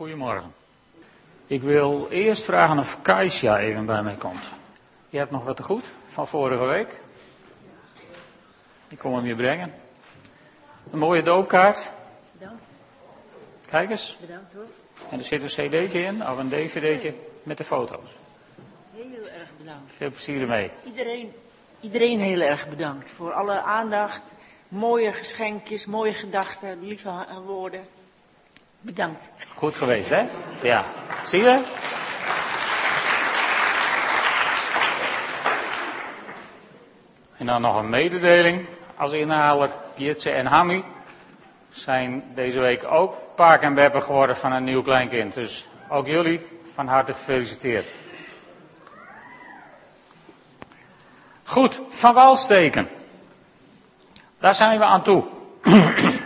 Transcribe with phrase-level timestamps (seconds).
[0.00, 0.54] Goedemorgen.
[1.46, 4.50] Ik wil eerst vragen of Kaisja even bij mij komt.
[5.08, 7.00] Je hebt nog wat te goed van vorige week.
[8.88, 9.74] Ik kom hem je brengen.
[10.90, 11.92] Een mooie doopkaart.
[12.32, 12.62] Bedankt.
[13.66, 14.16] Kijk eens.
[14.20, 14.66] Bedankt hoor.
[15.10, 18.16] En er zit een cd'tje in, of een dvd'tje met de foto's.
[18.94, 19.92] Heel erg bedankt.
[19.92, 20.70] Veel plezier ermee.
[20.84, 21.32] Iedereen,
[21.80, 24.32] iedereen heel erg bedankt voor alle aandacht,
[24.68, 27.98] mooie geschenkjes, mooie gedachten, lieve woorden.
[28.80, 29.30] Bedankt.
[29.54, 30.24] Goed geweest, hè?
[30.62, 30.84] Ja.
[31.24, 31.62] Zie je?
[37.36, 38.68] En dan nog een mededeling.
[38.96, 40.84] Als inhaler Jitse en Hammy
[41.68, 45.34] zijn deze week ook Paak en Beppe geworden van een nieuw kleinkind.
[45.34, 47.92] Dus ook jullie van harte gefeliciteerd.
[51.44, 52.88] Goed, van wal steken.
[54.38, 55.26] Daar zijn we aan toe.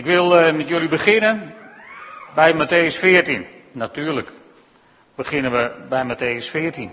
[0.00, 1.54] Ik wil eh, met jullie beginnen
[2.34, 3.46] bij Matthäus 14.
[3.72, 4.30] Natuurlijk
[5.14, 6.92] beginnen we bij Matthäus 14.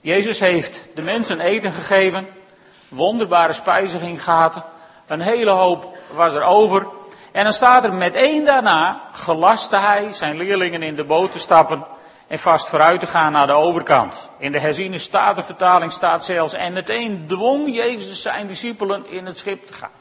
[0.00, 2.26] Jezus heeft de mensen eten gegeven,
[2.88, 4.64] wonderbare spijziging gehad,
[5.06, 6.86] een hele hoop was er over.
[7.32, 11.84] En dan staat er meteen daarna, gelastte hij zijn leerlingen in de boot te stappen
[12.26, 14.30] en vast vooruit te gaan naar de overkant.
[14.38, 19.66] In de herziene statenvertaling staat zelfs, en meteen dwong Jezus zijn discipelen in het schip
[19.66, 20.00] te gaan.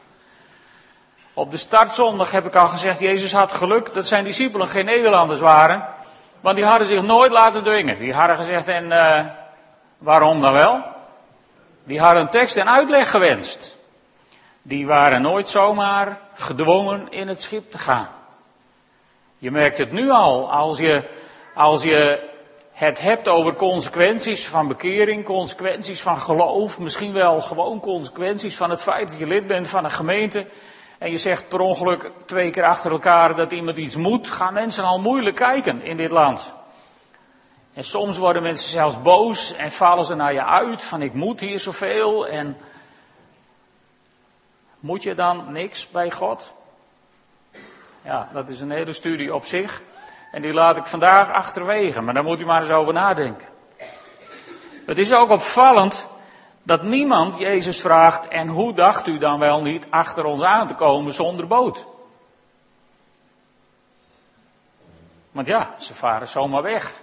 [1.33, 5.39] Op de startzondag heb ik al gezegd, Jezus had geluk dat zijn discipelen geen Nederlanders
[5.39, 5.87] waren.
[6.39, 7.99] Want die hadden zich nooit laten dwingen.
[7.99, 9.25] Die hadden gezegd, en eh,
[9.97, 10.83] waarom dan wel?
[11.83, 13.77] Die hadden tekst en uitleg gewenst.
[14.61, 18.09] Die waren nooit zomaar gedwongen in het schip te gaan.
[19.37, 21.09] Je merkt het nu al, als je,
[21.55, 22.29] als je
[22.71, 28.83] het hebt over consequenties van bekering, consequenties van geloof, misschien wel gewoon consequenties van het
[28.83, 30.45] feit dat je lid bent van een gemeente.
[31.01, 34.83] En je zegt per ongeluk twee keer achter elkaar dat iemand iets moet, gaan mensen
[34.83, 36.53] al moeilijk kijken in dit land.
[37.73, 41.39] En soms worden mensen zelfs boos en vallen ze naar je uit van ik moet
[41.39, 42.57] hier zoveel en
[44.79, 46.53] moet je dan niks bij God?
[48.01, 49.83] Ja, dat is een hele studie op zich
[50.31, 53.47] en die laat ik vandaag achterwege, maar daar moet u maar eens over nadenken.
[54.85, 56.07] Het is ook opvallend
[56.63, 60.75] dat niemand Jezus vraagt, en hoe dacht u dan wel niet achter ons aan te
[60.75, 61.85] komen zonder boot?
[65.31, 66.93] Want ja, ze varen zomaar weg.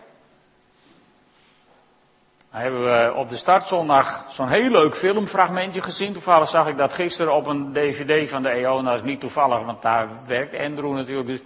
[2.51, 6.13] Dan hebben we op de startzondag zo'n heel leuk filmfragmentje gezien.
[6.13, 8.81] Toevallig zag ik dat gisteren op een dvd van de EO.
[8.81, 11.29] Nou is niet toevallig, want daar werkt Andrew natuurlijk.
[11.29, 11.43] Dus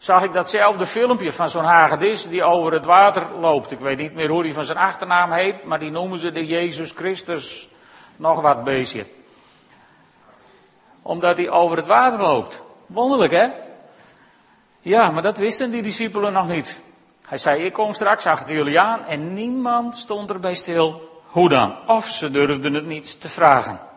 [0.00, 3.70] zag ik datzelfde filmpje van zo'n hagedis die over het water loopt.
[3.70, 6.46] Ik weet niet meer hoe die van zijn achternaam heet, maar die noemen ze de
[6.46, 7.68] Jezus Christus
[8.16, 9.06] nog wat beestje.
[11.02, 12.62] Omdat hij over het water loopt.
[12.86, 13.48] Wonderlijk hè?
[14.80, 16.80] Ja, maar dat wisten die discipelen nog niet.
[17.22, 21.08] Hij zei, ik kom straks achter jullie aan en niemand stond erbij stil.
[21.26, 21.76] Hoe dan?
[21.86, 23.89] Of ze durfden het niet te vragen.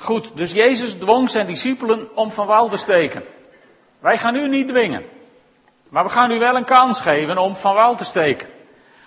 [0.00, 3.24] Goed, dus Jezus dwong zijn discipelen om van wal te steken.
[3.98, 5.04] Wij gaan u niet dwingen.
[5.90, 8.48] Maar we gaan u wel een kans geven om van wal te steken.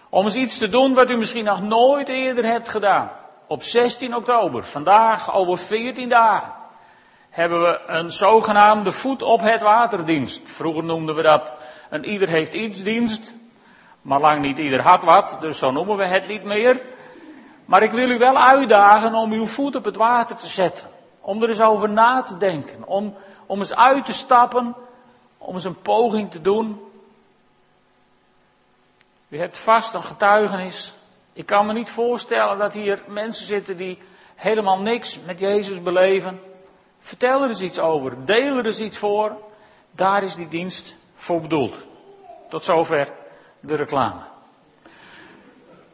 [0.09, 3.11] Om eens iets te doen wat u misschien nog nooit eerder hebt gedaan.
[3.47, 6.53] Op 16 oktober, vandaag over 14 dagen,
[7.29, 10.49] hebben we een zogenaamde voet op het waterdienst.
[10.49, 11.53] Vroeger noemden we dat
[11.89, 13.33] een ieder heeft iets dienst.
[14.01, 16.81] Maar lang niet ieder had wat, dus zo noemen we het niet meer.
[17.65, 20.89] Maar ik wil u wel uitdagen om uw voet op het water te zetten.
[21.21, 22.87] Om er eens over na te denken.
[22.87, 24.75] Om, om eens uit te stappen.
[25.37, 26.81] Om eens een poging te doen.
[29.27, 30.93] U hebt vast een getuigenis.
[31.33, 33.99] Ik kan me niet voorstellen dat hier mensen zitten die
[34.35, 36.39] helemaal niks met Jezus beleven.
[36.99, 38.25] Vertel er eens iets over.
[38.25, 39.37] Deel er eens iets voor.
[39.91, 41.75] Daar is die dienst voor bedoeld.
[42.49, 43.11] Tot zover
[43.59, 44.21] de reclame.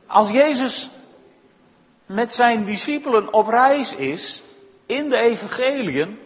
[0.07, 0.89] Als Jezus
[2.07, 4.43] met zijn discipelen op reis is
[4.85, 6.19] in de evangeliën,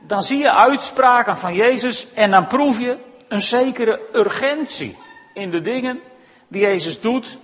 [0.00, 2.98] dan zie je uitspraken van Jezus en dan proef je
[3.28, 4.96] een zekere urgentie
[5.34, 6.00] in de dingen
[6.48, 7.38] die Jezus doet,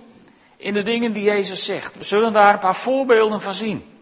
[0.57, 1.97] in de dingen die Jezus zegt.
[1.97, 3.93] We zullen daar een paar voorbeelden van zien.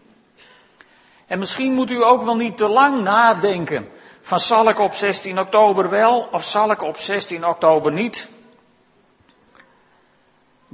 [1.26, 3.88] En misschien moet u ook wel niet te lang nadenken
[4.20, 8.28] van zal ik op 16 oktober wel of zal ik op 16 oktober niet.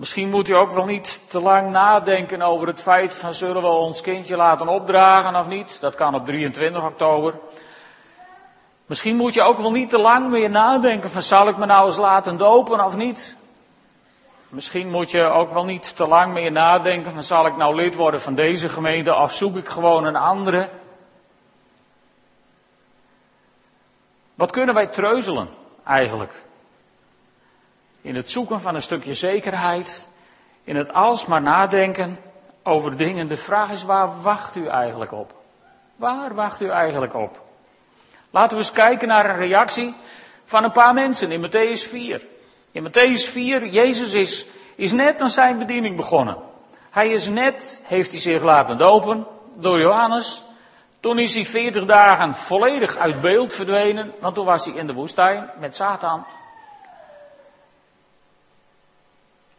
[0.01, 3.69] Misschien moet u ook wel niet te lang nadenken over het feit van zullen we
[3.69, 5.81] ons kindje laten opdragen of niet.
[5.81, 7.35] Dat kan op 23 oktober.
[8.87, 11.87] Misschien moet je ook wel niet te lang meer nadenken van zal ik me nou
[11.87, 13.37] eens laten dopen of niet.
[14.49, 17.95] Misschien moet je ook wel niet te lang meer nadenken van zal ik nou lid
[17.95, 20.69] worden van deze gemeente of zoek ik gewoon een andere.
[24.35, 25.49] Wat kunnen wij treuzelen
[25.85, 26.49] eigenlijk?
[28.03, 30.07] In het zoeken van een stukje zekerheid,
[30.65, 32.19] in het alsmaar nadenken
[32.63, 33.29] over dingen.
[33.29, 35.35] De vraag is, waar wacht u eigenlijk op?
[35.97, 37.41] Waar wacht u eigenlijk op?
[38.31, 39.95] Laten we eens kijken naar een reactie
[40.45, 42.27] van een paar mensen in Matthäus 4.
[42.73, 46.37] In Matthäus 4, Jezus is, is net aan zijn bediening begonnen.
[46.91, 49.27] Hij is net, heeft hij zich laten dopen
[49.59, 50.45] door Johannes.
[51.01, 54.93] Toen is hij 40 dagen volledig uit beeld verdwenen, want toen was hij in de
[54.93, 56.27] woestijn met Satan.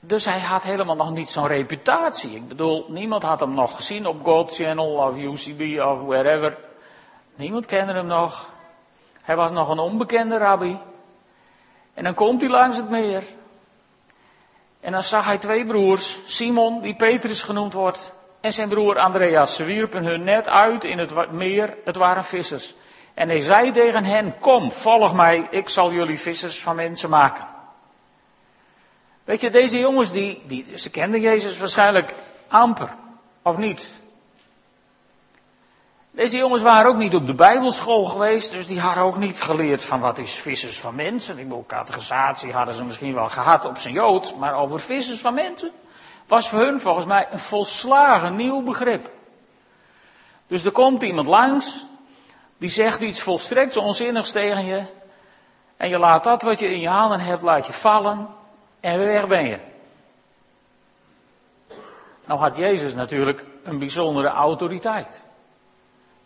[0.04, 2.36] Dus hij had helemaal nog niet zo'n reputatie.
[2.36, 6.58] Ik bedoel, niemand had hem nog gezien op God Channel of UCB of wherever.
[7.36, 8.50] Niemand kende hem nog.
[9.22, 10.78] Hij was nog een onbekende rabbi.
[11.94, 13.24] En dan komt hij langs het meer.
[14.80, 19.56] En dan zag hij twee broers, Simon, die Petrus genoemd wordt, en zijn broer Andreas.
[19.56, 22.76] Ze wierpen hun net uit in het meer, het waren vissers.
[23.14, 27.51] En hij zei tegen hen, kom, volg mij, ik zal jullie vissers van mensen maken.
[29.24, 32.16] Weet je, deze jongens, die, die, ze kenden Jezus waarschijnlijk
[32.48, 32.90] amper,
[33.42, 34.00] of niet?
[36.12, 39.84] Deze jongens waren ook niet op de Bijbelschool geweest, dus die hadden ook niet geleerd
[39.84, 41.38] van wat is vissers van mensen.
[41.38, 45.34] Ik bedoel, catechisatie hadden ze misschien wel gehad op zijn Joods, maar over vissers van
[45.34, 45.72] mensen
[46.28, 49.10] was voor hun volgens mij een volslagen nieuw begrip.
[50.48, 51.86] Dus er komt iemand langs,
[52.58, 54.84] die zegt iets volstrekt onzinnigs tegen je,
[55.78, 58.28] en je laat dat wat je in je handen hebt, laat je vallen,
[58.82, 59.60] en weg ben je.
[62.26, 65.24] Nou had Jezus natuurlijk een bijzondere autoriteit.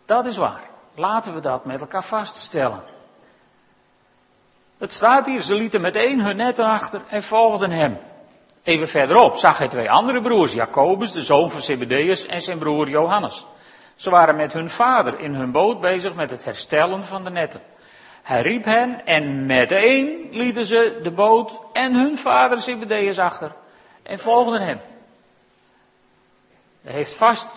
[0.04, 0.62] Dat is waar.
[0.94, 2.82] Laten we dat met elkaar vaststellen.
[4.78, 7.98] Het staat hier, ze lieten meteen hun netten achter en volgden hem.
[8.62, 12.88] Even verderop zag hij twee andere broers, Jacobus, de zoon van Zebedeus, en zijn broer
[12.88, 13.46] Johannes.
[13.94, 17.60] Ze waren met hun vader in hun boot bezig met het herstellen van de netten.
[18.26, 23.52] Hij riep hen en meteen lieten ze de boot en hun vader Zebedeus achter
[24.02, 24.80] en volgden hem.
[26.82, 27.48] Hij heeft vast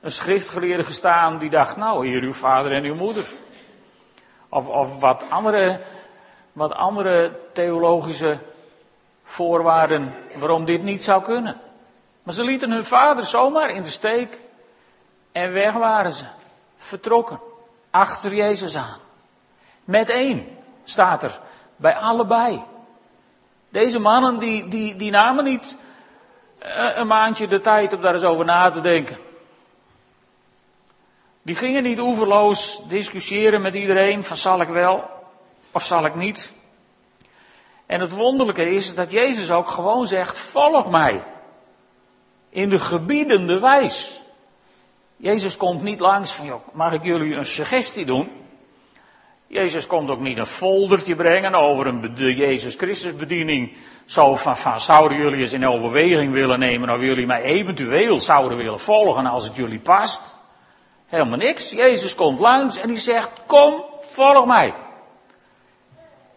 [0.00, 3.26] een schriftgeleerde gestaan die dacht, nou hier uw vader en uw moeder.
[4.48, 5.80] Of, of wat, andere,
[6.52, 8.38] wat andere theologische
[9.22, 11.60] voorwaarden waarom dit niet zou kunnen.
[12.22, 14.38] Maar ze lieten hun vader zomaar in de steek
[15.32, 16.24] en weg waren ze.
[16.76, 17.40] Vertrokken.
[17.90, 19.02] Achter Jezus aan.
[19.84, 20.48] Met één
[20.84, 21.40] staat er.
[21.76, 22.62] Bij allebei.
[23.68, 25.76] Deze mannen die, die, die namen niet
[26.58, 29.18] eh, een maandje de tijd om daar eens over na te denken.
[31.42, 35.10] Die gingen niet oeverloos discussiëren met iedereen van zal ik wel
[35.72, 36.52] of zal ik niet.
[37.86, 41.24] En het wonderlijke is dat Jezus ook gewoon zegt, volg mij.
[42.48, 44.22] In de gebiedende wijs.
[45.16, 48.43] Jezus komt niet langs van, joh, mag ik jullie een suggestie doen?
[49.54, 53.76] Jezus komt ook niet een foldertje brengen over een de Jezus Christus bediening.
[54.04, 58.58] Zo van, van, zouden jullie eens in overweging willen nemen of jullie mij eventueel zouden
[58.58, 60.34] willen volgen als het jullie past?
[61.06, 61.70] Helemaal niks.
[61.70, 64.74] Jezus komt langs en die zegt, kom, volg mij.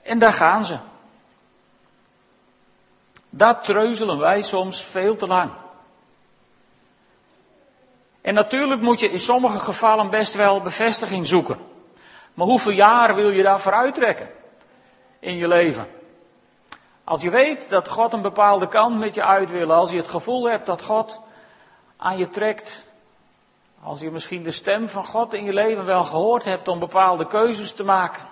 [0.03, 0.77] En daar gaan ze.
[3.29, 5.51] Dat treuzelen wij soms veel te lang.
[8.21, 11.75] En natuurlijk moet je in sommige gevallen best wel bevestiging zoeken.
[12.37, 14.29] Maar hoeveel jaar wil je daarvoor uittrekken
[15.19, 15.87] in je leven?
[17.03, 20.07] Als je weet dat God een bepaalde kant met je uit wil, als je het
[20.07, 21.21] gevoel hebt dat God
[21.97, 22.83] aan je trekt,
[23.83, 27.27] als je misschien de stem van God in je leven wel gehoord hebt om bepaalde
[27.27, 28.27] keuzes te maken.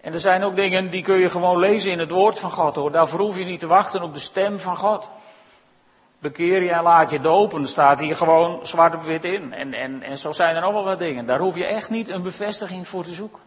[0.00, 2.74] En er zijn ook dingen die kun je gewoon lezen in het woord van God
[2.74, 2.90] hoor.
[2.90, 5.10] Daarvoor hoef je niet te wachten op de stem van God.
[6.18, 9.52] Bekeer je en laat je dopen, staat hier gewoon zwart op wit in.
[9.52, 11.26] En, en, en zo zijn er nog wel wat dingen.
[11.26, 13.40] Daar hoef je echt niet een bevestiging voor te zoeken.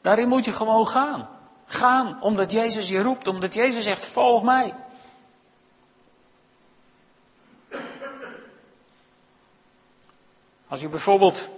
[0.00, 1.28] Daarin moet je gewoon gaan.
[1.66, 4.74] Gaan, omdat Jezus je roept, omdat Jezus zegt, volg mij.
[10.68, 11.48] Als je bijvoorbeeld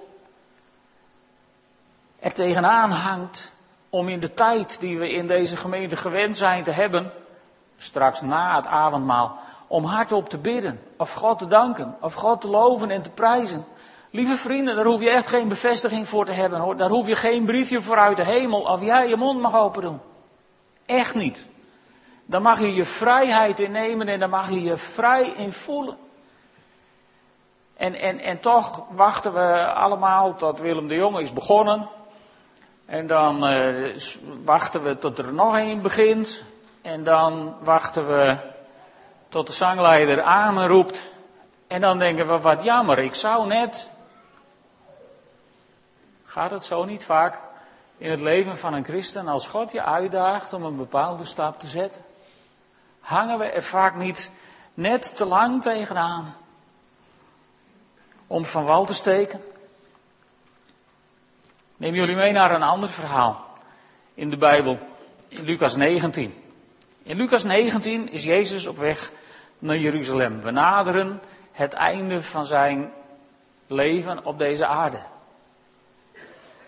[2.19, 3.53] er tegenaan hangt
[3.91, 7.13] om in de tijd die we in deze gemeente gewend zijn te hebben,
[7.77, 12.49] straks na het avondmaal, om hardop te bidden, of God te danken, of God te
[12.49, 13.65] loven en te prijzen.
[14.11, 16.77] Lieve vrienden, daar hoef je echt geen bevestiging voor te hebben hoor.
[16.77, 19.83] Daar hoef je geen briefje voor uit de hemel of jij je mond mag open
[19.83, 20.01] doen.
[20.87, 21.49] Echt niet.
[22.27, 25.97] Dan mag je je vrijheid innemen en dan mag je je vrij in voelen.
[27.77, 31.89] En, en, en toch wachten we allemaal tot Willem de Jonge is begonnen.
[32.87, 33.97] En dan uh,
[34.45, 36.43] wachten we tot er nog een begint.
[36.83, 38.37] En dan wachten we
[39.37, 41.09] tot de zangleider amen roept.
[41.67, 43.91] En dan denken we, wat jammer, ik zou net
[46.25, 47.41] Gaat het zo niet vaak
[47.99, 51.67] in het leven van een christen als God je uitdaagt om een bepaalde stap te
[51.67, 52.03] zetten?
[53.01, 54.31] Hangen we er vaak niet
[54.75, 56.37] net te lang tegenaan
[58.27, 59.45] om van wal te steken?
[61.77, 63.47] Neem jullie mee naar een ander verhaal
[64.15, 64.79] in de Bijbel,
[65.29, 66.43] in Lucas 19.
[67.03, 69.13] In Lucas 19 is Jezus op weg
[69.59, 70.41] naar Jeruzalem.
[70.41, 71.21] We naderen
[71.53, 72.93] het einde van zijn
[73.67, 75.03] leven op deze aarde.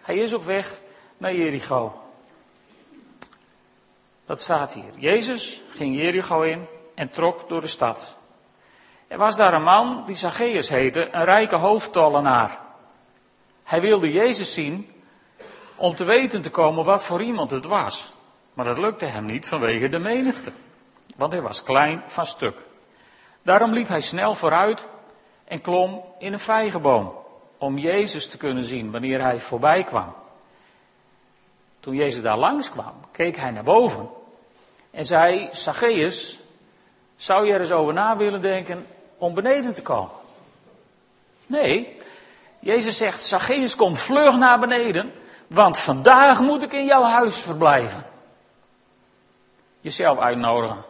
[0.03, 0.81] Hij is op weg
[1.17, 2.03] naar Jericho.
[4.27, 4.93] Dat staat hier.
[4.97, 8.19] Jezus ging Jericho in en trok door de stad.
[9.09, 12.59] Er was daar een man die Zacchaeus heette, een rijke hoofdtollenaar.
[13.65, 14.93] Hij wilde Jezus zien
[15.77, 18.13] om te weten te komen wat voor iemand het was.
[18.55, 20.53] Maar dat lukte hem niet vanwege de menigte,
[21.17, 22.63] want hij was klein van stuk.
[23.49, 24.89] Daarom liep hij snel vooruit
[25.45, 27.15] en klom in een vijgenboom
[27.59, 30.15] om Jezus te kunnen zien wanneer hij voorbij kwam.
[31.81, 34.09] Toen Jezus daar langs kwam, keek hij naar boven
[34.91, 36.39] en zei, Zacchaeus,
[37.17, 38.87] zou je er eens over na willen denken
[39.19, 40.17] om beneden te komen?
[41.47, 41.99] Nee,
[42.59, 45.13] Jezus zegt, Zacchaeus, kom vlug naar beneden,
[45.47, 48.05] want vandaag moet ik in jouw huis verblijven.
[49.81, 50.85] Jezelf uitnodigen.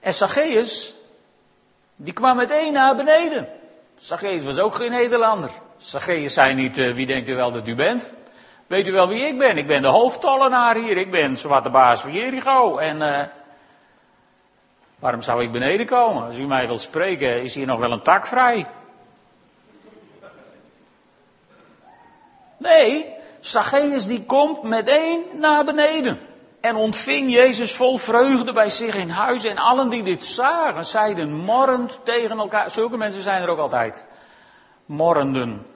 [0.00, 1.00] En Zacchaeus,
[2.02, 3.48] die kwam meteen naar beneden.
[3.98, 5.50] Zacchaeus was ook geen Nederlander.
[5.76, 8.12] Zacchaeus zei niet, uh, wie denkt u wel dat u bent?
[8.66, 9.56] Weet u wel wie ik ben?
[9.56, 10.96] Ik ben de hoofdtollenaar hier.
[10.96, 12.78] Ik ben zowat de baas van Jericho.
[12.78, 13.20] En uh,
[14.98, 16.24] waarom zou ik beneden komen?
[16.24, 18.66] Als u mij wilt spreken, is hier nog wel een tak vrij.
[22.56, 26.31] Nee, Zacchaeus die komt meteen naar beneden.
[26.62, 29.44] En ontving Jezus vol vreugde bij zich in huis.
[29.44, 32.70] En allen die dit zagen, zeiden morrend tegen elkaar.
[32.70, 34.04] Zulke mensen zijn er ook altijd.
[34.86, 35.66] Morrenden.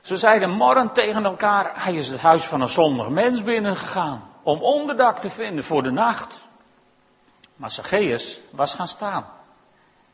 [0.00, 1.84] Ze zeiden morrend tegen elkaar.
[1.84, 4.30] Hij is het huis van een zondig mens binnengegaan.
[4.42, 6.36] Om onderdak te vinden voor de nacht.
[7.56, 9.26] Maar Zacchaeus was gaan staan.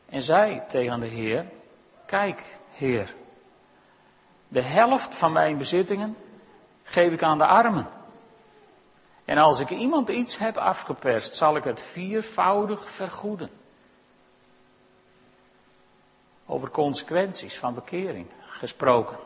[0.09, 1.45] En zei tegen de Heer.
[2.07, 3.15] Kijk, Heer.
[4.49, 6.17] De helft van mijn bezittingen
[6.83, 8.00] geef ik aan de armen.
[9.25, 13.51] En als ik iemand iets heb afgeperst, zal ik het viervoudig vergoeden.
[16.47, 19.19] Over consequenties van bekering gesproken.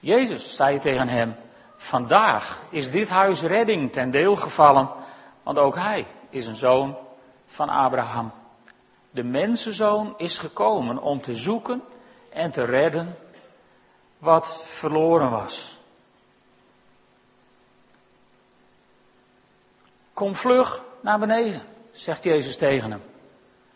[0.00, 1.36] Jezus zei tegen hem,
[1.76, 4.88] vandaag is dit huis redding ten deel gevallen,
[5.42, 6.96] want ook hij is een zoon
[7.46, 8.32] van Abraham.
[9.10, 11.82] De mensenzoon is gekomen om te zoeken
[12.32, 13.16] en te redden
[14.18, 15.79] wat verloren was.
[20.20, 21.62] Kom vlug naar beneden,
[21.92, 23.02] zegt Jezus tegen hem.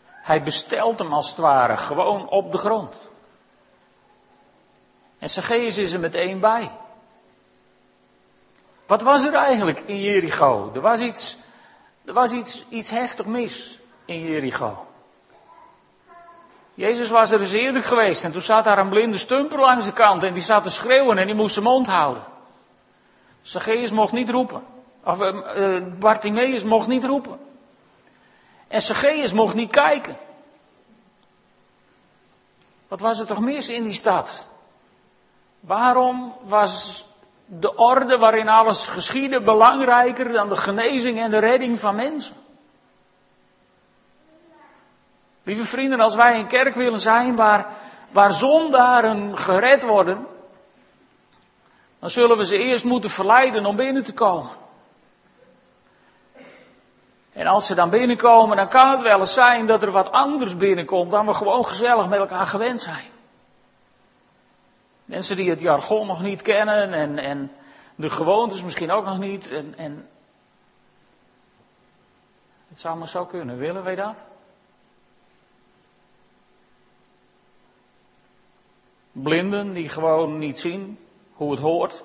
[0.05, 2.97] Hij bestelt hem als het ware gewoon op de grond.
[5.17, 6.71] En Zacchaeus is er meteen bij.
[8.85, 10.71] Wat was er eigenlijk in Jericho?
[10.73, 11.37] Er was iets,
[12.05, 14.85] er was iets, iets heftig mis in Jericho.
[16.73, 19.93] Jezus was er eens eerder geweest en toen zat daar een blinde stumper langs de
[19.93, 22.23] kant en die zat te schreeuwen en die moest zijn mond houden.
[23.41, 24.74] Zacchaeus mocht niet roepen.
[25.05, 27.39] Of uh, Bartimeus mocht niet roepen.
[28.67, 30.17] En Zacchaeus mocht niet kijken.
[32.87, 34.47] Wat was er toch mis in die stad?
[35.59, 37.05] Waarom was
[37.45, 42.35] de orde waarin alles geschiedde belangrijker dan de genezing en de redding van mensen?
[45.43, 47.67] Lieve vrienden, als wij een kerk willen zijn waar,
[48.11, 50.27] waar zondaren gered worden,
[51.99, 54.63] dan zullen we ze eerst moeten verleiden om binnen te komen.
[57.35, 60.57] En als ze dan binnenkomen, dan kan het wel eens zijn dat er wat anders
[60.57, 63.09] binnenkomt dan we gewoon gezellig met elkaar gewend zijn.
[65.05, 67.51] Mensen die het jargon nog niet kennen en, en
[67.95, 69.51] de gewoontes misschien ook nog niet.
[69.51, 70.09] En, en
[72.67, 74.23] het zou maar zo kunnen, willen wij dat?
[79.11, 80.99] Blinden die gewoon niet zien
[81.33, 82.03] hoe het hoort.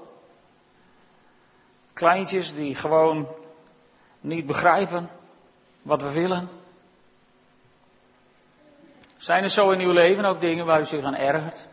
[1.93, 3.29] Kleintjes die gewoon
[4.21, 5.11] niet begrijpen
[5.83, 6.49] wat we willen.
[9.17, 11.67] Zijn er zo in uw leven ook dingen waar u zich aan ergert?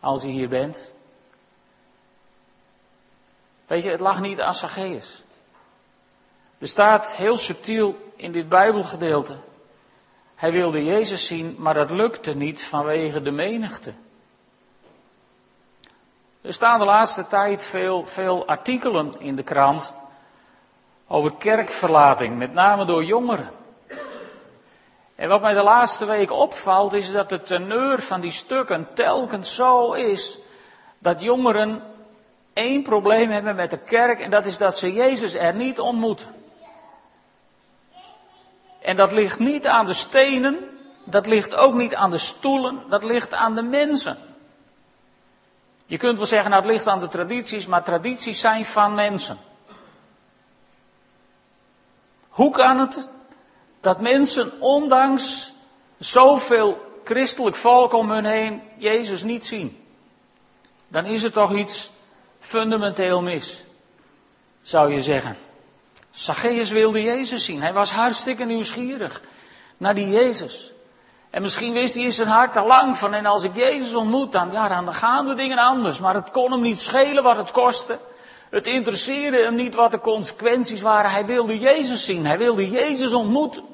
[0.00, 0.92] Als u hier bent?
[3.66, 5.22] Weet je, het lag niet aan Zacchaeus.
[6.58, 9.36] Er staat heel subtiel in dit Bijbelgedeelte.
[10.34, 13.94] Hij wilde Jezus zien, maar dat lukte niet vanwege de menigte.
[16.40, 19.94] Er staan de laatste tijd veel, veel artikelen in de krant
[21.08, 23.50] over kerkverlating, met name door jongeren.
[25.14, 29.54] En wat mij de laatste week opvalt, is dat de teneur van die stukken telkens
[29.54, 30.38] zo is
[30.98, 31.82] dat jongeren
[32.52, 36.34] één probleem hebben met de kerk en dat is dat ze Jezus er niet ontmoeten.
[38.80, 43.04] En dat ligt niet aan de stenen, dat ligt ook niet aan de stoelen, dat
[43.04, 44.16] ligt aan de mensen.
[45.86, 49.38] Je kunt wel zeggen, nou het ligt aan de tradities, maar tradities zijn van mensen.
[52.34, 53.10] Hoe kan het
[53.80, 55.52] dat mensen ondanks
[55.98, 59.84] zoveel christelijk volk om hun heen Jezus niet zien?
[60.88, 61.90] Dan is er toch iets
[62.40, 63.64] fundamenteel mis,
[64.62, 65.36] zou je zeggen.
[66.10, 67.62] Zacchaeus wilde Jezus zien.
[67.62, 69.22] Hij was hartstikke nieuwsgierig
[69.76, 70.72] naar die Jezus.
[71.30, 74.32] En misschien wist hij in zijn hart al lang van, en als ik Jezus ontmoet,
[74.32, 76.00] dan, ja, dan gaan de dingen anders.
[76.00, 77.98] Maar het kon hem niet schelen wat het kostte.
[78.54, 81.10] Het interesseerde hem niet wat de consequenties waren.
[81.10, 82.26] Hij wilde Jezus zien.
[82.26, 83.64] Hij wilde Jezus ontmoeten.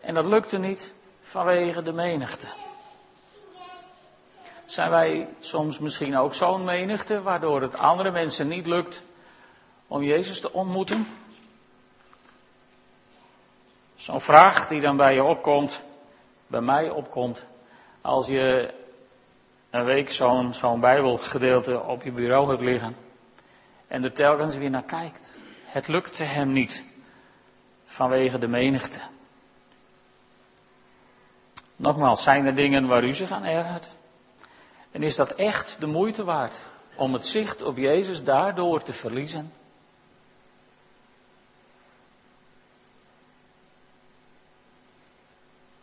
[0.00, 2.46] En dat lukte niet vanwege de menigte.
[4.66, 9.02] Zijn wij soms misschien ook zo'n menigte, waardoor het andere mensen niet lukt
[9.86, 11.08] om Jezus te ontmoeten?
[13.96, 15.82] Zo'n vraag die dan bij je opkomt,
[16.46, 17.46] bij mij opkomt,
[18.00, 18.78] als je
[19.70, 22.96] een week zo'n zo'n Bijbelgedeelte op je bureau hebt liggen
[23.88, 25.36] en er telkens weer naar kijkt.
[25.64, 26.84] Het lukte hem niet
[27.84, 29.00] vanwege de menigte.
[31.76, 33.90] Nogmaals, zijn er dingen waar u zich aan ergert?
[34.90, 36.60] En is dat echt de moeite waard
[36.94, 39.52] om het zicht op Jezus daardoor te verliezen?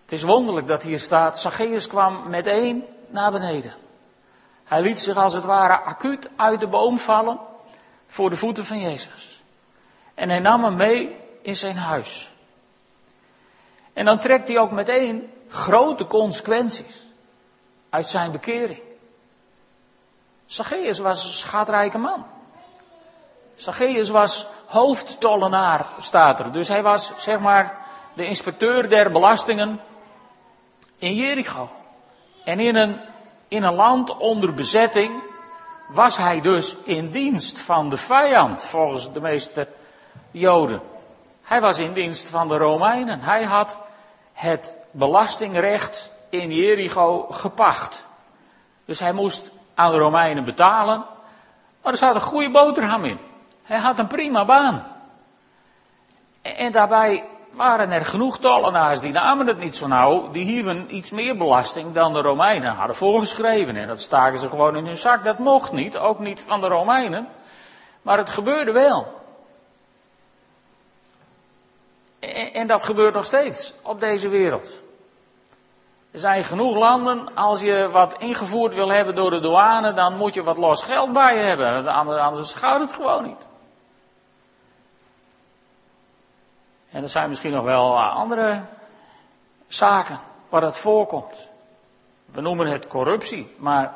[0.01, 3.73] Het is wonderlijk dat hier staat, Zacchaeus kwam meteen naar beneden.
[4.63, 7.39] Hij liet zich als het ware acuut uit de boom vallen
[8.07, 9.41] voor de voeten van Jezus.
[10.13, 12.31] En hij nam hem mee in zijn huis.
[13.93, 17.05] En dan trekt hij ook meteen grote consequenties
[17.89, 18.79] uit zijn bekering.
[20.45, 22.25] Zacchaeus was een schatrijke man.
[23.55, 26.51] Zacchaeus was hoofdtollenaar, staat er.
[26.51, 27.77] Dus hij was, zeg maar,
[28.13, 29.81] de inspecteur der belastingen
[30.97, 31.69] in Jericho.
[32.47, 33.01] En in een,
[33.47, 35.23] in een land onder bezetting
[35.87, 39.67] was hij dus in dienst van de vijand, volgens de meeste
[40.31, 40.81] Joden.
[41.41, 43.19] Hij was in dienst van de Romeinen.
[43.19, 43.77] Hij had
[44.33, 48.05] het belastingrecht in Jericho gepacht.
[48.85, 51.05] Dus hij moest aan de Romeinen betalen.
[51.81, 53.19] Maar er zat een goede boterham in.
[53.63, 54.85] Hij had een prima baan.
[56.41, 57.23] En daarbij
[57.57, 60.31] waren er genoeg tollenaars die namen het niet zo nauw.
[60.31, 63.75] Die hieven iets meer belasting dan de Romeinen hadden voorgeschreven.
[63.75, 65.23] En dat staken ze gewoon in hun zak.
[65.23, 67.27] Dat mocht niet, ook niet van de Romeinen.
[68.01, 69.15] Maar het gebeurde wel.
[72.53, 74.81] En dat gebeurt nog steeds op deze wereld.
[76.11, 80.33] Er zijn genoeg landen, als je wat ingevoerd wil hebben door de douane, dan moet
[80.33, 81.85] je wat los geld bij je hebben.
[81.87, 83.47] Anders gaat het gewoon niet.
[86.97, 88.61] En er zijn misschien nog wel andere
[89.67, 91.49] zaken waar dat voorkomt.
[92.25, 93.93] We noemen het corruptie, maar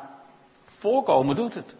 [0.62, 1.74] voorkomen doet het.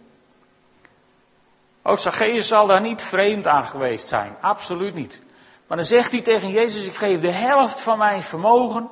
[1.83, 5.23] Ook Zacchaeus zal daar niet vreemd aan geweest zijn, absoluut niet.
[5.67, 8.91] Maar dan zegt hij tegen Jezus, ik geef de helft van mijn vermogen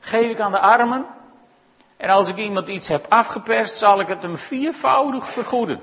[0.00, 1.06] geef ik aan de armen.
[1.96, 5.82] En als ik iemand iets heb afgeperst, zal ik het hem viervoudig vergoeden.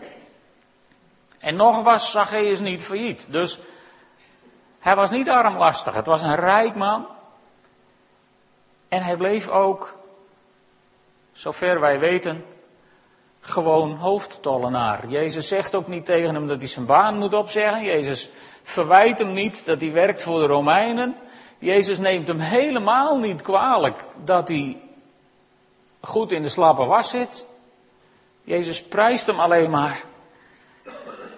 [1.40, 3.26] En nog was Zacchaeus niet failliet.
[3.30, 3.60] Dus
[4.82, 5.96] hij was niet armlastig.
[5.96, 7.08] Het was een rijk man.
[8.88, 9.96] En hij bleef ook,
[11.32, 12.46] zover wij weten,
[13.40, 15.08] gewoon hoofdtollenaar.
[15.08, 17.84] Jezus zegt ook niet tegen hem dat hij zijn baan moet opzeggen.
[17.84, 18.30] Jezus
[18.64, 21.16] verwijt hem niet dat hij werkt voor de Romeinen.
[21.60, 24.82] Jezus neemt hem helemaal niet kwalijk dat hij
[26.02, 27.46] goed in de slappe was zit.
[28.44, 30.04] Jezus prijst hem alleen maar.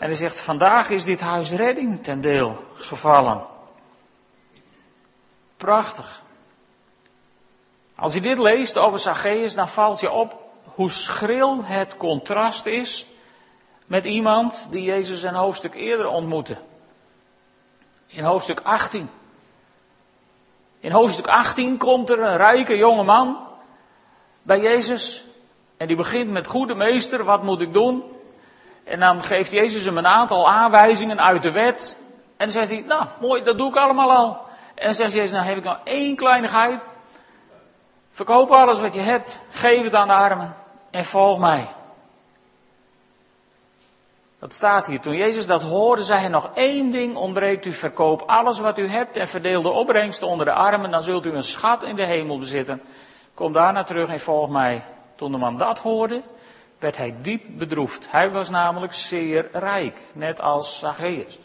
[0.03, 3.45] En hij zegt, vandaag is dit huis redding ten deel gevallen.
[5.57, 6.21] Prachtig.
[7.95, 13.05] Als je dit leest over Zacchaeus, dan valt je op hoe schril het contrast is
[13.85, 16.57] met iemand die Jezus een hoofdstuk eerder ontmoette.
[18.07, 19.09] In hoofdstuk 18.
[20.79, 23.37] In hoofdstuk 18 komt er een rijke jonge man
[24.41, 25.23] bij Jezus.
[25.77, 28.03] En die begint met goede meester, wat moet ik doen?
[28.83, 31.97] En dan geeft Jezus hem een aantal aanwijzingen uit de wet.
[32.37, 34.41] En dan zegt hij, nou mooi, dat doe ik allemaal al.
[34.75, 36.89] En dan zegt Jezus, nou heb ik nog één kleinigheid.
[38.09, 40.55] Verkoop alles wat je hebt, geef het aan de armen
[40.91, 41.69] en volg mij.
[44.43, 44.99] Dat staat hier.
[44.99, 47.71] Toen Jezus dat hoorde, zei hij nog één ding ontbreekt u.
[47.71, 50.91] Verkoop alles wat u hebt en verdeel de opbrengsten onder de armen.
[50.91, 52.81] Dan zult u een schat in de hemel bezitten.
[53.33, 54.83] Kom daarna terug en volg mij.
[55.15, 56.21] Toen de man dat hoorde,
[56.83, 58.11] werd hij diep bedroefd.
[58.11, 61.39] Hij was namelijk zeer rijk, net als Zacchaeus.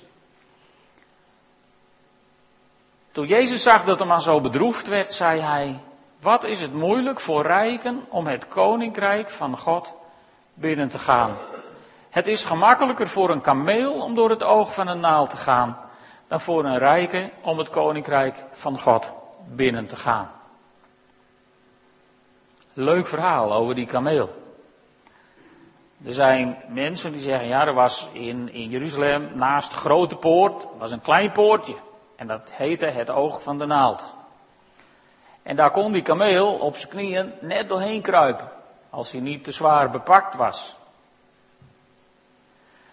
[3.13, 5.81] Toen Jezus zag dat de man zo bedroefd werd, zei hij,
[6.21, 9.95] wat is het moeilijk voor rijken om het koninkrijk van God
[10.55, 11.37] binnen te gaan.
[12.11, 15.79] Het is gemakkelijker voor een kameel om door het oog van een naald te gaan,
[16.29, 19.13] dan voor een rijke om het koninkrijk van God
[19.47, 20.31] binnen te gaan.
[22.73, 24.47] Leuk verhaal over die kameel.
[26.05, 30.93] Er zijn mensen die zeggen, ja, er was in, in Jeruzalem naast Grote Poort, was
[30.93, 31.75] een klein poortje.
[32.17, 34.15] En dat heette het oog van de naald.
[35.43, 38.49] En daar kon die kameel op zijn knieën net doorheen kruipen,
[38.91, 40.77] als hij niet te zwaar bepakt was.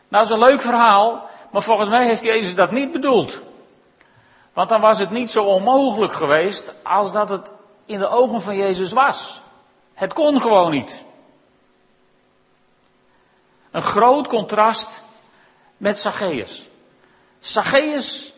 [0.08, 3.42] Nou, dat is een leuk verhaal, maar volgens mij heeft Jezus dat niet bedoeld.
[4.54, 7.52] Want dan was het niet zo onmogelijk geweest als dat het
[7.86, 9.42] in de ogen van Jezus was.
[9.94, 11.06] Het kon gewoon niet.
[13.76, 15.04] Een groot contrast
[15.78, 16.70] met Zacchaeus.
[17.40, 18.34] Zacchaeus,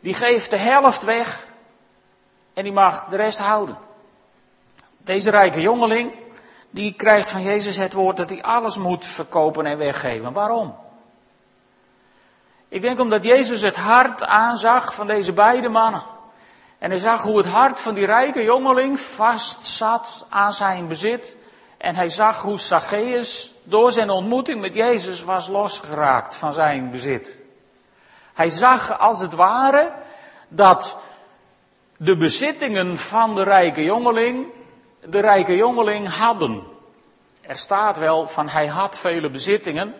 [0.00, 1.46] die geeft de helft weg
[2.52, 3.78] en die mag de rest houden.
[4.96, 6.12] Deze rijke jongeling,
[6.70, 10.32] die krijgt van Jezus het woord dat hij alles moet verkopen en weggeven.
[10.32, 10.76] Waarom?
[12.68, 16.02] Ik denk omdat Jezus het hart aanzag van deze beide mannen.
[16.78, 21.36] En hij zag hoe het hart van die rijke jongeling vast zat aan zijn bezit.
[21.78, 27.36] En hij zag hoe Zacchaeus door zijn ontmoeting met Jezus was losgeraakt van zijn bezit.
[28.34, 29.92] Hij zag als het ware
[30.48, 30.96] dat
[31.96, 34.46] de bezittingen van de rijke jongeling
[35.08, 36.62] de rijke jongeling hadden.
[37.40, 39.94] Er staat wel van hij had vele bezittingen,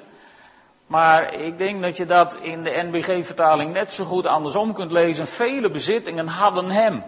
[0.86, 5.26] maar ik denk dat je dat in de NBG-vertaling net zo goed andersom kunt lezen.
[5.26, 7.04] Vele bezittingen hadden hem.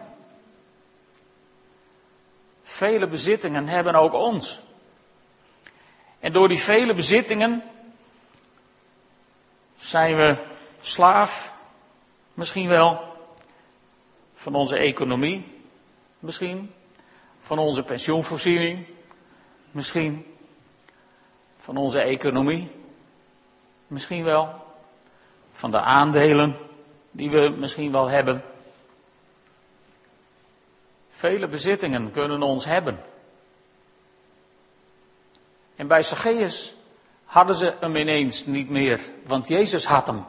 [2.63, 4.63] Vele bezittingen hebben ook ons.
[6.27, 7.63] En door die vele bezittingen
[9.77, 10.37] zijn we
[10.81, 11.55] slaaf,
[12.35, 13.01] misschien wel,
[14.35, 15.47] van onze economie,
[16.19, 16.73] misschien,
[17.39, 18.87] van onze pensioenvoorziening,
[19.71, 20.37] misschien,
[21.57, 22.71] van onze economie,
[23.87, 24.65] misschien wel,
[25.53, 26.57] van de aandelen
[27.11, 28.43] die we misschien wel hebben.
[31.09, 33.01] Vele bezittingen kunnen ons hebben.
[35.77, 36.75] En bij Zacchaeus
[37.25, 40.25] hadden ze hem ineens niet meer, want Jezus had hem.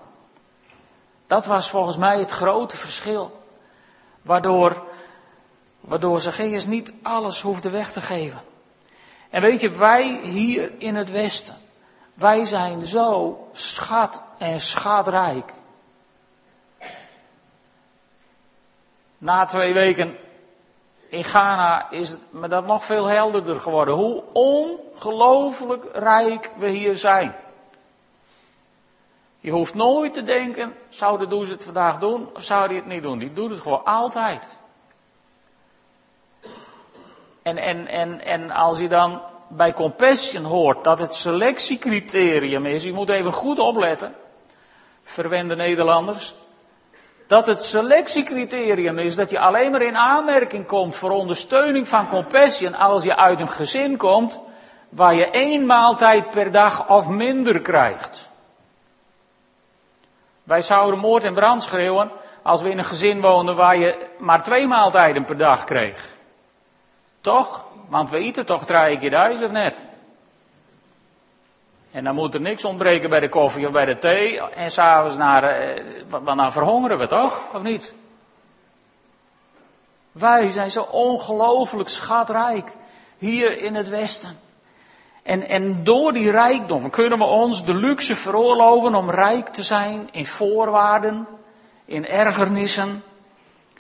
[1.28, 3.42] Dat was volgens mij het grote verschil.
[4.22, 4.84] Waardoor,
[5.80, 8.42] waardoor Zacchaeus niet alles hoefde weg te geven.
[9.30, 11.58] En weet je, wij hier in het Westen,
[12.14, 15.54] wij zijn zo schat en schatrijk.
[19.18, 20.18] Na twee weken
[21.10, 23.94] in Ghana is het me dat nog veel helderder geworden.
[23.94, 27.36] Hoe ongelooflijk rijk we hier zijn.
[29.40, 32.86] Je hoeft nooit te denken, zou de Does het vandaag doen of zou hij het
[32.86, 33.18] niet doen?
[33.18, 34.58] Die doet het gewoon altijd.
[37.42, 42.94] En, en, en, en als je dan bij Compassion hoort dat het selectiecriterium is, je
[42.94, 44.16] moet even goed opletten,
[45.04, 46.36] verwende Nederlanders,
[47.28, 52.76] dat het selectiecriterium is dat je alleen maar in aanmerking komt voor ondersteuning van Compassion
[52.76, 54.40] als je uit een gezin komt
[54.90, 58.30] waar je één maaltijd per dag of minder krijgt.
[60.44, 62.12] Wij zouden moord en brand schreeuwen
[62.42, 66.08] als we in een gezin woonden waar je maar twee maaltijden per dag kreeg.
[67.22, 67.66] Toch?
[67.88, 69.86] Want we eten toch drie keer of net?
[71.98, 74.42] En dan moet er niks ontbreken bij de koffie of bij de thee.
[74.42, 77.42] En s'avonds naar, eh, want dan verhongeren we toch?
[77.54, 77.96] Of niet?
[80.12, 82.72] Wij zijn zo ongelooflijk schatrijk
[83.18, 84.40] hier in het Westen.
[85.24, 90.10] En, en door die rijkdom kunnen we ons de luxe veroorloven om rijk te zijn
[90.12, 91.28] in voorwaarden,
[91.86, 93.04] in ergernissen,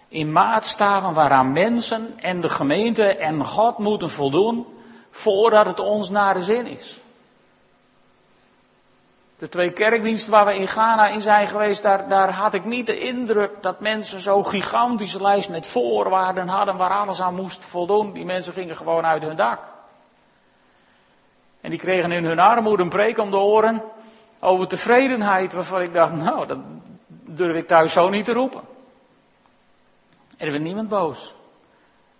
[0.07, 4.65] in maatstaven waaraan mensen en de gemeente en God moeten voldoen
[5.09, 7.01] voordat het ons naar de zin is.
[9.37, 12.85] De twee kerkdiensten waar we in Ghana in zijn geweest, daar, daar had ik niet
[12.85, 18.13] de indruk dat mensen zo'n gigantische lijst met voorwaarden hadden waar alles aan moest voldoen.
[18.13, 19.59] Die mensen gingen gewoon uit hun dak.
[21.61, 23.83] En die kregen in hun armoede een preek om de oren
[24.39, 26.59] over tevredenheid, waarvan ik dacht, nou, dat
[27.07, 28.61] durf ik thuis zo niet te roepen.
[30.37, 31.35] En er werd niemand boos.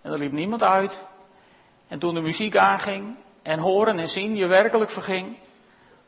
[0.02, 1.02] En er liep niemand uit.
[1.88, 5.36] En toen de muziek aanging en horen en zien je werkelijk verging,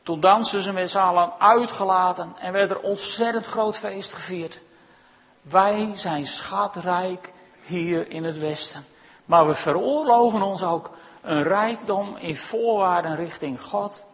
[0.03, 4.61] toen dansten ze met z'n allen uitgelaten en werd er ontzettend groot feest gevierd.
[5.41, 7.33] Wij zijn schatrijk
[7.63, 8.85] hier in het Westen.
[9.25, 14.05] Maar we veroorloven ons ook Een rijkdom in voorwaarden richting God,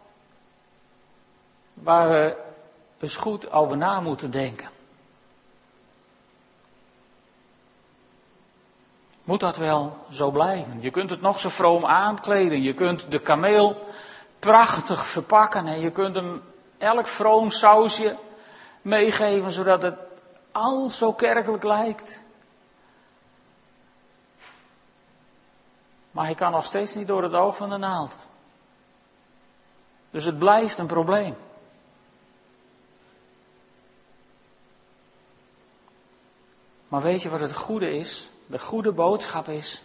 [1.74, 2.36] waar we
[3.00, 4.68] eens goed over na moeten denken.
[9.24, 10.80] Moet dat wel zo blijven?
[10.80, 12.62] Je kunt het nog zo vroom aankleden.
[12.62, 13.86] Je kunt de kameel
[14.38, 16.42] prachtig verpakken en je kunt hem
[16.78, 18.16] elk vroom sausje
[18.82, 19.98] meegeven zodat het
[20.52, 22.20] al zo kerkelijk lijkt.
[26.10, 28.16] Maar hij kan nog steeds niet door het oog van de naald.
[30.10, 31.36] Dus het blijft een probleem.
[36.88, 38.30] Maar weet je wat het goede is?
[38.46, 39.82] De goede boodschap is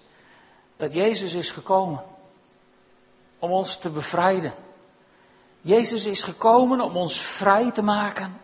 [0.77, 2.03] dat Jezus is gekomen
[3.43, 4.53] om ons te bevrijden.
[5.61, 8.41] Jezus is gekomen om ons vrij te maken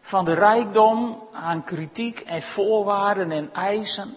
[0.00, 4.16] van de rijkdom aan kritiek en voorwaarden en eisen.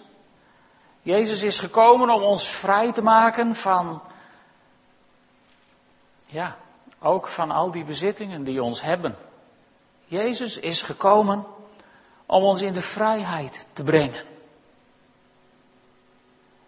[1.02, 4.02] Jezus is gekomen om ons vrij te maken van,
[6.26, 6.56] ja,
[6.98, 9.16] ook van al die bezittingen die ons hebben.
[10.04, 11.46] Jezus is gekomen
[12.26, 14.24] om ons in de vrijheid te brengen.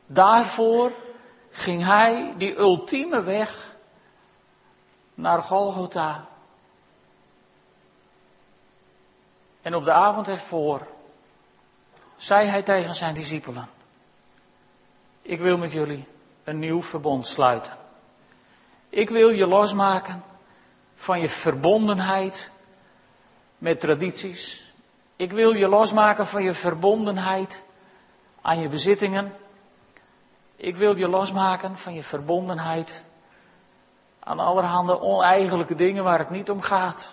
[0.06, 0.92] Daarvoor
[1.52, 3.76] ging hij die ultieme weg
[5.14, 6.26] naar Golgotha.
[9.62, 10.86] En op de avond ervoor
[12.16, 13.68] zei hij tegen zijn discipelen:
[15.22, 16.04] Ik wil met jullie
[16.44, 17.76] een nieuw verbond sluiten.
[18.88, 20.24] Ik wil je losmaken
[20.94, 22.50] van je verbondenheid
[23.58, 24.72] met tradities.
[25.16, 27.62] Ik wil je losmaken van je verbondenheid
[28.42, 29.32] aan je bezittingen.
[30.62, 33.04] Ik wil je losmaken van je verbondenheid
[34.18, 37.08] aan allerhande oneigenlijke dingen waar het niet om gaat.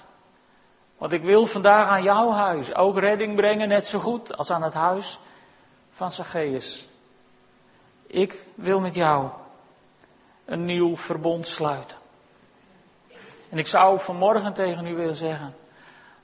[0.97, 4.61] Want ik wil vandaag aan jouw huis ook redding brengen, net zo goed als aan
[4.61, 5.19] het huis
[5.89, 6.87] van Zacchaeus.
[8.07, 9.29] Ik wil met jou
[10.45, 11.97] een nieuw verbond sluiten.
[13.49, 15.55] En ik zou vanmorgen tegen u willen zeggen,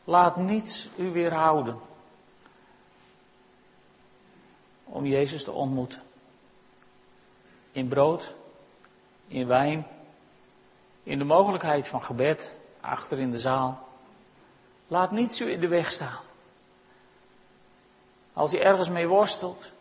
[0.03, 1.79] laat niets u weerhouden
[4.83, 6.04] om Jezus te ontmoeten
[7.75, 8.35] in brood,
[9.27, 9.87] in wijn,
[11.03, 13.87] in de mogelijkheid van gebed achter in de zaal.
[14.87, 16.23] Laat niets u in de weg staan.
[18.33, 19.71] Als je ergens mee worstelt,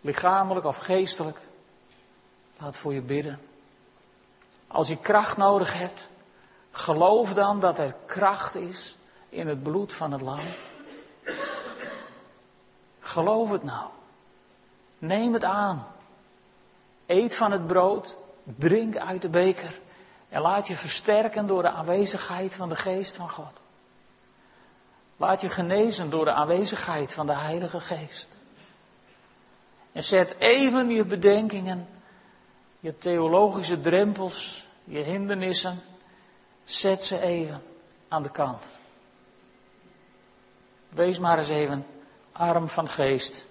[0.00, 1.38] lichamelijk of geestelijk,
[2.58, 3.40] laat voor je bidden.
[4.66, 6.08] Als je kracht nodig hebt,
[6.70, 8.96] geloof dan dat er kracht is
[9.28, 10.44] in het bloed van het lam.
[13.00, 13.88] Geloof het nou.
[14.98, 15.86] Neem het aan.
[17.06, 19.80] Eet van het brood, drink uit de beker
[20.28, 23.62] en laat je versterken door de aanwezigheid van de geest van God.
[25.16, 28.38] Laat je genezen door de aanwezigheid van de Heilige Geest.
[29.92, 31.88] En zet even je bedenkingen,
[32.80, 35.82] je theologische drempels, je hindernissen,
[36.64, 37.62] zet ze even
[38.08, 38.70] aan de kant.
[40.88, 41.86] Wees maar eens even
[42.32, 43.46] arm van geest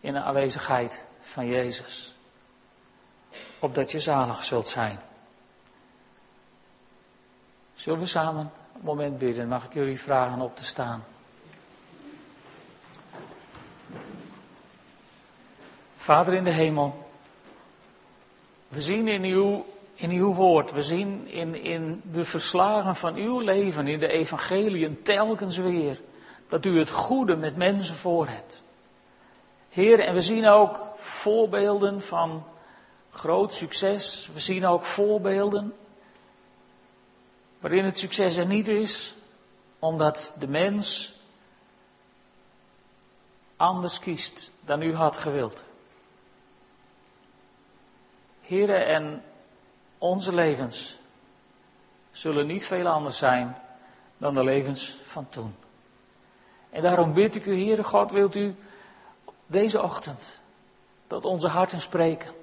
[0.00, 2.11] in de aanwezigheid van Jezus
[3.62, 5.00] opdat je zalig zult zijn.
[7.74, 9.48] Zullen we samen een moment bidden?
[9.48, 11.04] Mag ik jullie vragen op te staan?
[15.96, 17.08] Vader in de hemel,
[18.68, 23.40] we zien in uw, in uw woord, we zien in, in de verslagen van uw
[23.40, 26.00] leven, in de evangeliën telkens weer,
[26.48, 28.62] dat u het goede met mensen voor hebt.
[29.68, 32.44] Heer, en we zien ook voorbeelden van
[33.12, 34.28] groot succes.
[34.32, 35.74] We zien ook voorbeelden
[37.60, 39.14] waarin het succes er niet is,
[39.78, 41.14] omdat de mens
[43.56, 45.64] anders kiest dan u had gewild.
[48.40, 49.24] Heren, en
[49.98, 50.96] onze levens
[52.10, 53.56] zullen niet veel anders zijn
[54.16, 55.54] dan de levens van toen.
[56.70, 58.54] En daarom bid ik u, Heere God, wilt u
[59.46, 60.40] deze ochtend
[61.06, 62.41] tot onze harten spreken.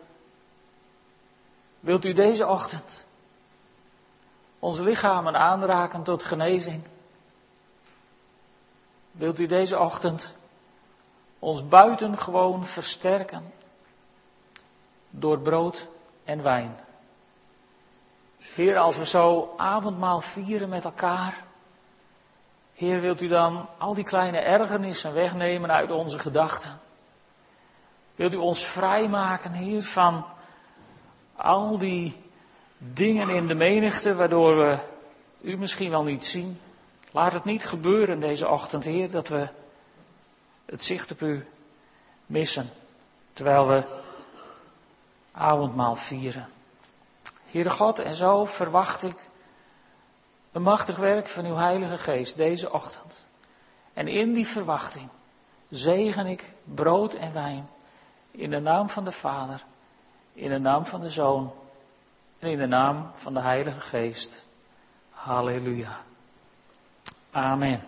[1.79, 3.05] Wilt u deze ochtend
[4.59, 6.83] onze lichamen aanraken tot genezing?
[9.11, 10.35] Wilt u deze ochtend
[11.39, 13.53] ons buitengewoon versterken
[15.09, 15.87] door brood
[16.23, 16.79] en wijn?
[18.37, 21.43] Heer, als we zo avondmaal vieren met elkaar,
[22.73, 26.79] Heer, wilt u dan al die kleine ergernissen wegnemen uit onze gedachten?
[28.15, 30.25] Wilt u ons vrijmaken, Heer, van
[31.39, 32.15] al die
[32.77, 34.77] dingen in de menigte waardoor we
[35.41, 36.59] u misschien wel niet zien.
[37.11, 39.47] Laat het niet gebeuren deze ochtend, Heer, dat we
[40.65, 41.45] het zicht op u
[42.25, 42.69] missen.
[43.33, 43.83] Terwijl we
[45.31, 46.49] avondmaal vieren.
[47.45, 49.29] Heere God, en zo verwacht ik
[50.51, 53.25] een machtig werk van uw Heilige Geest deze ochtend.
[53.93, 55.09] En in die verwachting
[55.69, 57.69] zegen ik brood en wijn
[58.31, 59.65] in de naam van de Vader,
[60.39, 61.51] in de naam van de Zoon
[62.39, 64.47] en in de naam van de Heilige Geest.
[65.09, 65.97] Halleluja.
[67.31, 67.81] Amen.